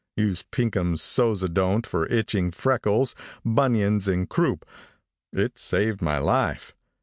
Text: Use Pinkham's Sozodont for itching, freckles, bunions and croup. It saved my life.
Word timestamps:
Use 0.17 0.41
Pinkham's 0.41 0.99
Sozodont 0.99 1.85
for 1.85 2.07
itching, 2.07 2.49
freckles, 2.49 3.13
bunions 3.45 4.07
and 4.07 4.27
croup. 4.27 4.65
It 5.31 5.59
saved 5.59 6.01
my 6.01 6.17
life. 6.17 6.73